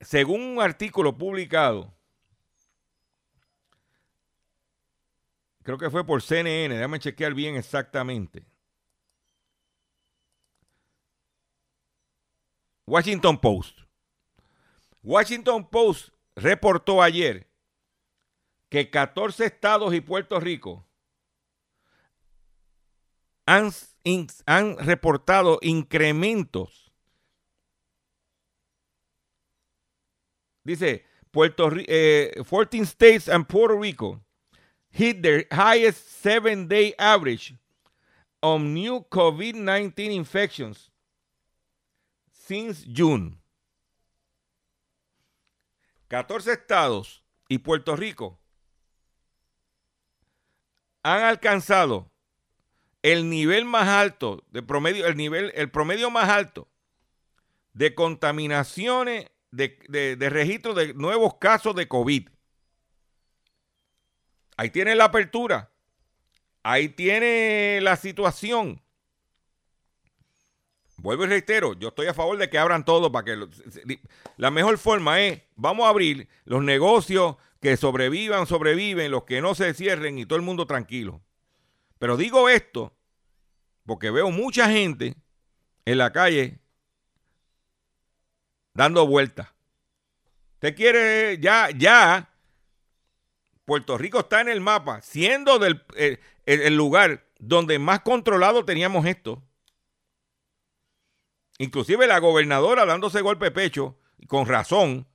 [0.00, 1.94] según un artículo publicado
[5.62, 8.44] creo que fue por CNN, déjame chequear bien exactamente.
[12.86, 13.78] Washington Post.
[15.02, 17.48] Washington Post reportó ayer
[18.68, 20.86] que 14 estados y Puerto Rico
[23.46, 23.70] han,
[24.78, 26.92] reportado incrementos.
[30.64, 34.24] Dice, Puerto eh, 14 states and Puerto Rico
[34.92, 37.54] hit their highest seven-day average
[38.42, 40.90] on new COVID-19 infections
[42.30, 43.38] since June.
[46.08, 48.38] 14 estados y Puerto Rico
[51.02, 52.10] han alcanzado
[53.02, 56.68] el nivel más alto de promedio, el nivel, el promedio más alto
[57.72, 62.28] de contaminaciones, de, de, de registro de nuevos casos de COVID.
[64.62, 65.72] Ahí tiene la apertura.
[66.62, 68.80] Ahí tiene la situación.
[70.98, 73.48] Vuelvo y reitero, yo estoy a favor de que abran todo para que
[74.36, 79.56] la mejor forma es, vamos a abrir los negocios que sobrevivan, sobreviven, los que no
[79.56, 81.20] se cierren y todo el mundo tranquilo.
[81.98, 82.96] Pero digo esto
[83.84, 85.16] porque veo mucha gente
[85.84, 86.60] en la calle
[88.74, 89.48] dando vueltas.
[90.54, 92.31] Usted quiere ya, ya,
[93.64, 99.42] Puerto Rico está en el mapa, siendo eh, el, lugar donde más controlado teníamos esto.
[101.58, 105.06] Inclusive la gobernadora dándose golpe de pecho, con razón,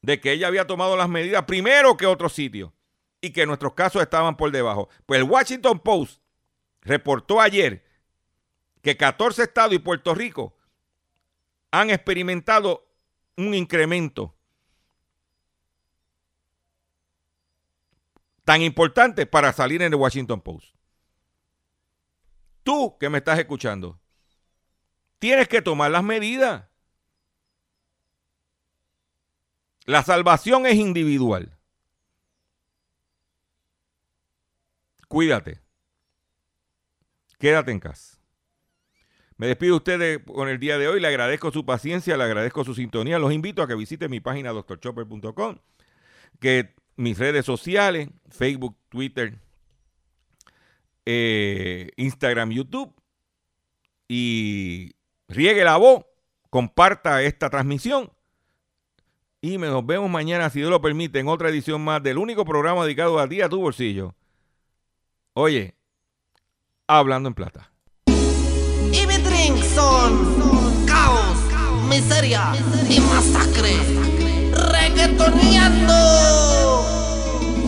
[0.00, 2.72] de que ella había tomado las medidas primero que otros sitios
[3.20, 4.88] y que nuestros casos estaban por debajo.
[5.06, 6.20] Pues el Washington Post
[6.82, 7.84] reportó ayer
[8.82, 10.56] que 14 estados y Puerto Rico
[11.70, 12.86] han experimentado
[13.36, 14.34] un incremento
[18.44, 20.74] tan importante para salir en el Washington Post.
[22.62, 24.00] Tú que me estás escuchando,
[25.18, 26.66] tienes que tomar las medidas.
[29.86, 31.58] La salvación es individual.
[35.08, 35.60] Cuídate.
[37.38, 38.18] Quédate en casa.
[39.36, 41.00] Me despido de ustedes con el día de hoy.
[41.00, 43.18] Le agradezco su paciencia, le agradezco su sintonía.
[43.18, 45.58] Los invito a que visiten mi página doctorchopper.com,
[46.40, 49.38] que mis redes sociales, Facebook, Twitter,
[51.06, 52.94] eh, Instagram, YouTube,
[54.08, 54.92] y
[55.28, 56.04] riegue la voz,
[56.50, 58.10] comparta esta transmisión.
[59.40, 62.84] Y nos vemos mañana, si Dios lo permite, en otra edición más del único programa
[62.84, 64.14] dedicado a ti, a tu bolsillo.
[65.34, 65.74] Oye,
[66.86, 67.70] hablando en plata.
[68.06, 71.36] Y mi drink son caos,
[71.88, 72.52] miseria
[72.88, 73.76] y masacre.
[74.72, 76.43] Reggaetoneando.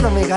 [0.00, 0.28] quiero me ganar.